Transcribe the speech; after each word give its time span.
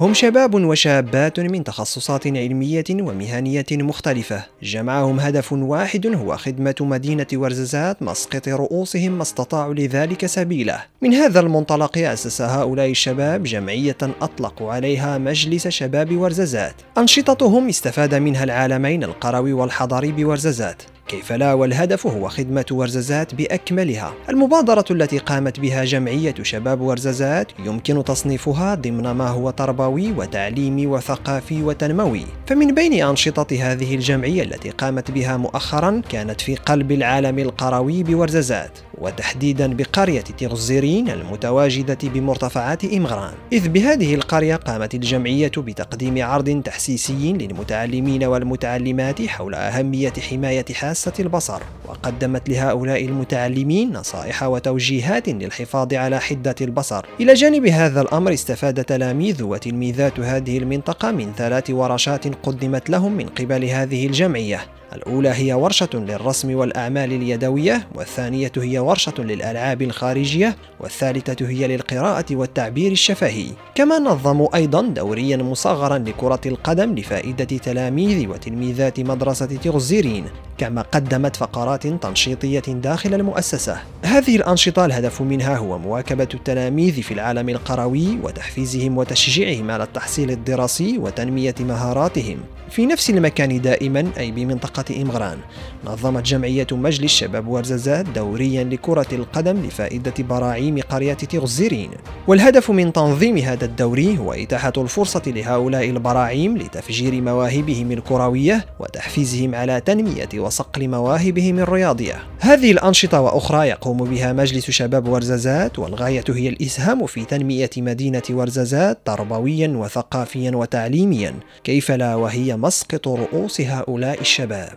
هم 0.00 0.14
شباب 0.14 0.54
وشابات 0.54 1.40
من 1.40 1.64
تخصصات 1.64 2.26
علمية 2.26 2.84
ومهنية 2.90 3.66
مختلفة. 3.72 4.42
جمعهم 4.62 5.20
هدف 5.20 5.52
واحد 5.52 6.06
هو 6.06 6.36
خدمة 6.36 6.74
مدينة 6.80 7.26
ورززات 7.34 8.02
مسقط 8.02 8.48
رؤوسهم 8.48 9.12
ما 9.12 9.22
استطاعوا 9.22 9.74
لذلك 9.74 10.26
سبيله 10.26 10.82
من 11.02 11.14
هذا 11.14 11.40
المنطلق 11.40 11.98
أسس 11.98 12.42
هؤلاء 12.42 12.90
الشباب 12.90 13.42
جمعية 13.42 13.96
أطلقوا 14.02 14.72
عليها 14.72 15.18
مجلس 15.18 15.68
شباب 15.68 16.16
ورززات. 16.16 16.74
أنشطتهم 16.98 17.68
استفاد 17.68 18.14
منها 18.14 18.44
العالمين 18.44 19.04
القروي 19.04 19.52
والحضري 19.52 20.12
بورززات. 20.12 20.82
كيف 21.10 21.32
لا 21.32 21.54
والهدف 21.54 22.06
هو 22.06 22.28
خدمة 22.28 22.64
ورززات 22.70 23.34
بأكملها. 23.34 24.14
المبادرة 24.28 24.84
التي 24.90 25.18
قامت 25.18 25.60
بها 25.60 25.84
جمعية 25.84 26.34
شباب 26.42 26.80
ورززات 26.80 27.52
يمكن 27.64 28.04
تصنيفها 28.04 28.74
ضمن 28.74 29.10
ما 29.10 29.28
هو 29.28 29.50
تربوي 29.50 30.12
وتعليمي 30.12 30.86
وثقافي 30.86 31.62
وتنموي. 31.62 32.24
فمن 32.46 32.74
بين 32.74 33.04
أنشطة 33.04 33.56
هذه 33.60 33.94
الجمعية 33.94 34.42
التي 34.42 34.70
قامت 34.70 35.10
بها 35.10 35.36
مؤخرا 35.36 36.02
كانت 36.08 36.40
في 36.40 36.54
قلب 36.54 36.92
العالم 36.92 37.38
القروي 37.38 38.02
بورززات 38.02 38.78
وتحديدا 38.98 39.74
بقرية 39.74 40.20
تغزيرين 40.20 41.10
المتواجدة 41.10 41.98
بمرتفعات 42.02 42.84
إمغران. 42.84 43.34
إذ 43.52 43.68
بهذه 43.68 44.14
القرية 44.14 44.56
قامت 44.56 44.94
الجمعية 44.94 45.52
بتقديم 45.56 46.22
عرض 46.22 46.62
تحسيسي 46.64 47.32
للمتعلمين 47.32 48.24
والمتعلمات 48.24 49.22
حول 49.26 49.54
أهمية 49.54 50.12
حماية 50.30 50.64
حاسة 50.74 50.99
البصر 51.08 51.62
وقدمت 51.88 52.48
لهؤلاء 52.48 53.04
المتعلمين 53.04 53.92
نصائح 53.92 54.42
وتوجيهات 54.42 55.28
للحفاظ 55.28 55.94
على 55.94 56.20
حدة 56.20 56.54
البصر. 56.60 57.06
إلى 57.20 57.34
جانب 57.34 57.66
هذا 57.66 58.00
الأمر 58.00 58.32
استفاد 58.32 58.84
تلاميذ 58.84 59.42
وتلميذات 59.42 60.20
هذه 60.20 60.58
المنطقة 60.58 61.10
من 61.10 61.32
ثلاث 61.36 61.70
ورشات 61.70 62.26
قدمت 62.46 62.90
لهم 62.90 63.12
من 63.12 63.26
قبل 63.26 63.64
هذه 63.64 64.06
الجمعية. 64.06 64.60
الأولى 64.90 65.28
هي 65.28 65.52
ورشة 65.52 65.88
للرسم 65.94 66.54
والأعمال 66.54 67.12
اليدوية 67.12 67.88
والثانية 67.94 68.52
هي 68.56 68.78
ورشة 68.78 69.14
للألعاب 69.18 69.82
الخارجية 69.82 70.56
والثالثة 70.80 71.48
هي 71.48 71.66
للقراءة 71.66 72.24
والتعبير 72.30 72.92
الشفهي. 72.92 73.46
كما 73.74 73.98
نظموا 73.98 74.56
أيضا 74.56 74.82
دوريا 74.82 75.36
مصغرا 75.36 75.98
لكرة 75.98 76.40
القدم 76.46 76.94
لفائدة 76.94 77.44
تلاميذ 77.44 78.28
وتلميذات 78.28 79.00
مدرسة 79.00 79.46
تغزيرين. 79.46 80.24
كما 80.58 80.82
قدمت 80.92 81.36
فقرات 81.36 81.86
تنشيطية 81.86 82.60
داخل 82.60 83.14
المؤسسة. 83.14 83.82
هذه 84.04 84.36
الأنشطة 84.36 84.84
الهدف 84.84 85.22
منها 85.22 85.56
هو 85.56 85.78
مواكبة 85.78 86.28
التلاميذ 86.34 87.02
في 87.02 87.14
العالم 87.14 87.48
القروي 87.48 88.18
وتحفيزهم 88.22 88.98
وتشجيعهم 88.98 89.70
على 89.70 89.84
التحصيل 89.84 90.30
الدراسي 90.30 90.98
وتنمية 90.98 91.54
مهاراتهم. 91.60 92.38
في 92.70 92.86
نفس 92.86 93.10
المكان 93.10 93.60
دائما 93.60 94.10
أي 94.18 94.30
بمنطقة 94.30 95.02
إمغران. 95.02 95.38
نظمت 95.84 96.26
جمعية 96.26 96.66
مجلس 96.72 97.12
شباب 97.12 97.48
ورزازات 97.48 98.06
دوريا 98.06 98.64
لكرة 98.64 99.06
القدم 99.12 99.66
لفائدة 99.66 100.14
براعيم 100.18 100.80
قرية 100.80 101.14
تغزيرين. 101.14 101.90
والهدف 102.26 102.70
من 102.70 102.92
تنظيم 102.92 103.38
هذا 103.38 103.64
الدوري 103.64 104.18
هو 104.18 104.32
إتاحة 104.32 104.72
الفرصة 104.76 105.22
لهؤلاء 105.26 105.90
البراعيم 105.90 106.58
لتفجير 106.58 107.20
مواهبهم 107.20 107.92
الكروية 107.92 108.66
وتحفيزهم 108.80 109.54
على 109.54 109.80
تنمية 109.80 110.28
وصقل 110.36 110.88
مواهبهم 110.88 111.58
الرياضية. 111.58 112.16
هذه 112.40 112.70
الأنشطة 112.70 113.20
وأخرى 113.20 113.68
يقوم 113.68 113.96
بها 113.96 114.32
مجلس 114.32 114.70
شباب 114.70 115.08
ورزازات 115.08 115.78
والغاية 115.78 116.24
هي 116.28 116.48
الإسهام 116.48 117.06
في 117.06 117.24
تنمية 117.24 117.70
مدينة 117.76 118.22
ورزازات 118.30 118.98
تربويا 119.04 119.68
وثقافيا 119.68 120.50
وتعليميا. 120.50 121.34
كيف 121.64 121.90
لا؟ 121.90 122.14
وهي 122.14 122.56
مسقط 122.60 123.08
رؤوس 123.08 123.60
هؤلاء 123.60 124.20
الشباب. 124.20 124.72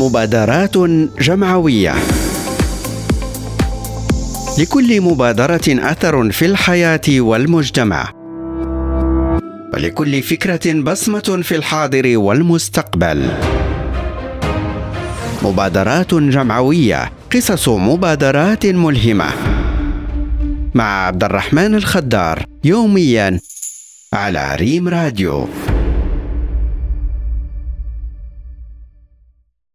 مبادرات 0.00 0.78
جمعوية. 1.20 1.94
لكل 4.58 5.00
مبادرة 5.00 5.60
أثر 5.68 6.30
في 6.32 6.46
الحياة 6.46 7.00
والمجتمع. 7.08 8.12
ولكل 9.74 10.22
فكرة 10.22 10.82
بصمة 10.82 11.40
في 11.42 11.56
الحاضر 11.56 12.18
والمستقبل. 12.18 13.30
مبادرات 15.42 16.14
جمعوية 16.14 17.12
قصص 17.34 17.68
مبادرات 17.68 18.66
ملهمة. 18.66 19.26
مع 20.74 21.06
عبد 21.06 21.24
الرحمن 21.24 21.74
الخدار 21.74 22.44
يوميا 22.64 23.40
على 24.12 24.56
ريم 24.56 24.88
راديو. 24.88 25.48